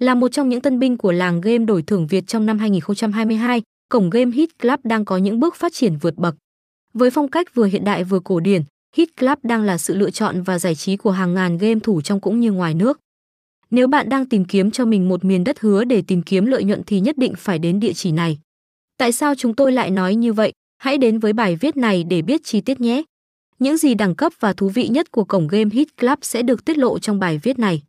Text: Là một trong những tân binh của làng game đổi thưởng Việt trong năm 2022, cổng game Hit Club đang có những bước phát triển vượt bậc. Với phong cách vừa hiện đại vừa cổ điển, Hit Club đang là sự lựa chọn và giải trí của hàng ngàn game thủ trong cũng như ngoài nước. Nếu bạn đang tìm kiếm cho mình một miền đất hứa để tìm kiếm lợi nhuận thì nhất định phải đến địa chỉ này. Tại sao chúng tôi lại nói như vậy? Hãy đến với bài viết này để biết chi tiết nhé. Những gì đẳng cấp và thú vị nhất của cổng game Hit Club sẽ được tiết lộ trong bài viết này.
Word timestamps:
Là 0.00 0.14
một 0.14 0.28
trong 0.28 0.48
những 0.48 0.60
tân 0.60 0.78
binh 0.78 0.96
của 0.96 1.12
làng 1.12 1.40
game 1.40 1.58
đổi 1.58 1.82
thưởng 1.82 2.06
Việt 2.06 2.26
trong 2.26 2.46
năm 2.46 2.58
2022, 2.58 3.62
cổng 3.88 4.10
game 4.10 4.30
Hit 4.30 4.58
Club 4.58 4.80
đang 4.84 5.04
có 5.04 5.16
những 5.16 5.40
bước 5.40 5.54
phát 5.54 5.72
triển 5.72 5.96
vượt 5.96 6.16
bậc. 6.16 6.34
Với 6.94 7.10
phong 7.10 7.28
cách 7.28 7.54
vừa 7.54 7.64
hiện 7.64 7.84
đại 7.84 8.04
vừa 8.04 8.20
cổ 8.20 8.40
điển, 8.40 8.62
Hit 8.96 9.16
Club 9.16 9.38
đang 9.42 9.62
là 9.62 9.78
sự 9.78 9.94
lựa 9.94 10.10
chọn 10.10 10.42
và 10.42 10.58
giải 10.58 10.74
trí 10.74 10.96
của 10.96 11.10
hàng 11.10 11.34
ngàn 11.34 11.58
game 11.58 11.80
thủ 11.80 12.00
trong 12.00 12.20
cũng 12.20 12.40
như 12.40 12.52
ngoài 12.52 12.74
nước. 12.74 13.00
Nếu 13.70 13.88
bạn 13.88 14.08
đang 14.08 14.26
tìm 14.26 14.44
kiếm 14.44 14.70
cho 14.70 14.84
mình 14.84 15.08
một 15.08 15.24
miền 15.24 15.44
đất 15.44 15.60
hứa 15.60 15.84
để 15.84 16.02
tìm 16.06 16.22
kiếm 16.22 16.46
lợi 16.46 16.64
nhuận 16.64 16.82
thì 16.86 17.00
nhất 17.00 17.18
định 17.18 17.34
phải 17.36 17.58
đến 17.58 17.80
địa 17.80 17.92
chỉ 17.92 18.12
này. 18.12 18.38
Tại 18.98 19.12
sao 19.12 19.34
chúng 19.34 19.54
tôi 19.54 19.72
lại 19.72 19.90
nói 19.90 20.14
như 20.14 20.32
vậy? 20.32 20.52
Hãy 20.78 20.98
đến 20.98 21.18
với 21.18 21.32
bài 21.32 21.56
viết 21.56 21.76
này 21.76 22.04
để 22.04 22.22
biết 22.22 22.40
chi 22.44 22.60
tiết 22.60 22.80
nhé. 22.80 23.02
Những 23.58 23.76
gì 23.76 23.94
đẳng 23.94 24.14
cấp 24.14 24.32
và 24.40 24.52
thú 24.52 24.68
vị 24.68 24.88
nhất 24.88 25.10
của 25.10 25.24
cổng 25.24 25.48
game 25.48 25.70
Hit 25.72 25.96
Club 25.96 26.18
sẽ 26.22 26.42
được 26.42 26.64
tiết 26.64 26.78
lộ 26.78 26.98
trong 26.98 27.18
bài 27.18 27.40
viết 27.42 27.58
này. 27.58 27.82